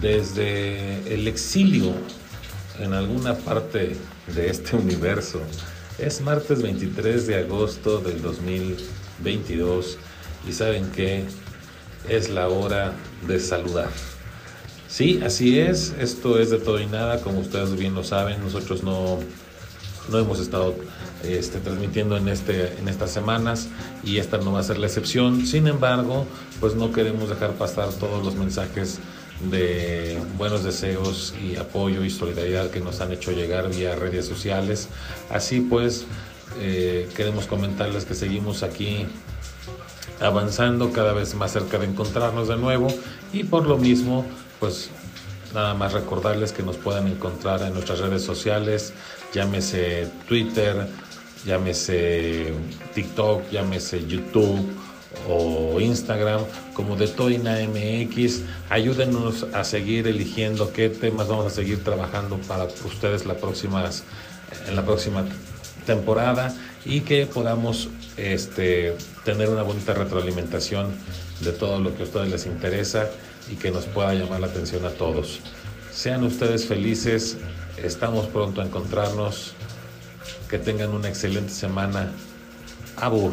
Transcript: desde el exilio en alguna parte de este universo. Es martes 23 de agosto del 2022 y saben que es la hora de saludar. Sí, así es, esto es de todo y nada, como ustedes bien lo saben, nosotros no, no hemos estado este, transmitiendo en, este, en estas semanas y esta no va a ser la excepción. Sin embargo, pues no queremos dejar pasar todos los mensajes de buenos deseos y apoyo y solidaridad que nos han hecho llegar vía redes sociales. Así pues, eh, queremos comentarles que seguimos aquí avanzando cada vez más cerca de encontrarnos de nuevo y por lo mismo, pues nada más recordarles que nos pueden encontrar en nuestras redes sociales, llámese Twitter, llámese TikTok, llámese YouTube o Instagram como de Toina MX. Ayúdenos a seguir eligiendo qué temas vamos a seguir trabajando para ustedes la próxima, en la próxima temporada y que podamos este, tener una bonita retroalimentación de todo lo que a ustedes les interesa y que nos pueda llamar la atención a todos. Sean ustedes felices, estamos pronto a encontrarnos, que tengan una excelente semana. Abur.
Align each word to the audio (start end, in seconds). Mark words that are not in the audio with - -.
desde 0.00 1.12
el 1.12 1.26
exilio 1.26 1.92
en 2.78 2.92
alguna 2.92 3.34
parte 3.34 3.96
de 4.34 4.50
este 4.50 4.76
universo. 4.76 5.40
Es 5.98 6.20
martes 6.20 6.62
23 6.62 7.26
de 7.26 7.36
agosto 7.36 7.98
del 7.98 8.22
2022 8.22 9.98
y 10.48 10.52
saben 10.52 10.90
que 10.90 11.24
es 12.08 12.30
la 12.30 12.48
hora 12.48 12.92
de 13.26 13.40
saludar. 13.40 13.90
Sí, 14.88 15.20
así 15.24 15.58
es, 15.58 15.94
esto 15.98 16.38
es 16.38 16.50
de 16.50 16.58
todo 16.58 16.80
y 16.80 16.86
nada, 16.86 17.20
como 17.20 17.40
ustedes 17.40 17.76
bien 17.76 17.94
lo 17.94 18.04
saben, 18.04 18.40
nosotros 18.40 18.82
no, 18.82 19.18
no 20.08 20.18
hemos 20.18 20.40
estado 20.40 20.74
este, 21.24 21.58
transmitiendo 21.58 22.16
en, 22.16 22.28
este, 22.28 22.78
en 22.78 22.88
estas 22.88 23.10
semanas 23.10 23.68
y 24.04 24.18
esta 24.18 24.38
no 24.38 24.52
va 24.52 24.60
a 24.60 24.62
ser 24.62 24.78
la 24.78 24.86
excepción. 24.86 25.44
Sin 25.46 25.66
embargo, 25.66 26.26
pues 26.60 26.74
no 26.74 26.92
queremos 26.92 27.28
dejar 27.28 27.52
pasar 27.54 27.90
todos 27.94 28.24
los 28.24 28.36
mensajes 28.36 28.98
de 29.40 30.18
buenos 30.36 30.64
deseos 30.64 31.34
y 31.42 31.56
apoyo 31.56 32.04
y 32.04 32.10
solidaridad 32.10 32.70
que 32.70 32.80
nos 32.80 33.00
han 33.00 33.12
hecho 33.12 33.32
llegar 33.32 33.68
vía 33.70 33.94
redes 33.94 34.26
sociales. 34.26 34.88
Así 35.30 35.60
pues, 35.60 36.06
eh, 36.60 37.08
queremos 37.16 37.46
comentarles 37.46 38.04
que 38.04 38.14
seguimos 38.14 38.62
aquí 38.62 39.06
avanzando 40.20 40.92
cada 40.92 41.12
vez 41.12 41.34
más 41.34 41.52
cerca 41.52 41.78
de 41.78 41.86
encontrarnos 41.86 42.48
de 42.48 42.56
nuevo 42.56 42.88
y 43.32 43.44
por 43.44 43.66
lo 43.66 43.78
mismo, 43.78 44.24
pues 44.58 44.90
nada 45.54 45.74
más 45.74 45.92
recordarles 45.92 46.52
que 46.52 46.62
nos 46.62 46.76
pueden 46.76 47.06
encontrar 47.06 47.62
en 47.62 47.72
nuestras 47.74 48.00
redes 48.00 48.22
sociales, 48.22 48.92
llámese 49.32 50.08
Twitter, 50.26 50.88
llámese 51.46 52.52
TikTok, 52.94 53.48
llámese 53.50 54.04
YouTube 54.06 54.68
o 55.28 55.80
Instagram 55.80 56.42
como 56.74 56.96
de 56.96 57.08
Toina 57.08 57.56
MX. 57.60 58.42
Ayúdenos 58.70 59.46
a 59.52 59.64
seguir 59.64 60.06
eligiendo 60.06 60.72
qué 60.72 60.88
temas 60.88 61.28
vamos 61.28 61.46
a 61.46 61.50
seguir 61.50 61.82
trabajando 61.82 62.38
para 62.48 62.64
ustedes 62.64 63.26
la 63.26 63.34
próxima, 63.34 63.88
en 64.66 64.76
la 64.76 64.84
próxima 64.84 65.24
temporada 65.86 66.54
y 66.84 67.00
que 67.00 67.26
podamos 67.26 67.88
este, 68.16 68.96
tener 69.24 69.48
una 69.48 69.62
bonita 69.62 69.94
retroalimentación 69.94 70.92
de 71.40 71.52
todo 71.52 71.78
lo 71.78 71.94
que 71.96 72.02
a 72.02 72.06
ustedes 72.06 72.28
les 72.28 72.46
interesa 72.46 73.08
y 73.50 73.56
que 73.56 73.70
nos 73.70 73.86
pueda 73.86 74.14
llamar 74.14 74.40
la 74.40 74.46
atención 74.48 74.84
a 74.84 74.90
todos. 74.90 75.40
Sean 75.92 76.22
ustedes 76.24 76.66
felices, 76.66 77.38
estamos 77.76 78.26
pronto 78.26 78.60
a 78.60 78.64
encontrarnos, 78.64 79.54
que 80.48 80.58
tengan 80.58 80.90
una 80.90 81.08
excelente 81.08 81.52
semana. 81.52 82.12
Abur. 82.96 83.32